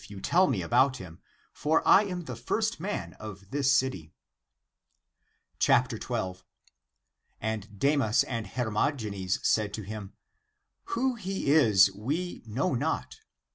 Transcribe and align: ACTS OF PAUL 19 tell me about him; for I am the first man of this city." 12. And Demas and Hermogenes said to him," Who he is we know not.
ACTS 0.03 0.09
OF 0.09 0.09
PAUL 0.09 0.17
19 0.19 0.31
tell 0.31 0.47
me 0.47 0.61
about 0.63 0.97
him; 0.97 1.19
for 1.53 1.87
I 1.87 2.01
am 2.05 2.21
the 2.23 2.35
first 2.35 2.79
man 2.79 3.13
of 3.19 3.51
this 3.51 3.71
city." 3.71 4.15
12. 5.59 6.43
And 7.39 7.77
Demas 7.77 8.23
and 8.23 8.47
Hermogenes 8.47 9.37
said 9.47 9.75
to 9.75 9.83
him," 9.83 10.13
Who 10.97 11.13
he 11.13 11.51
is 11.51 11.91
we 11.91 12.41
know 12.47 12.73
not. 12.73 13.19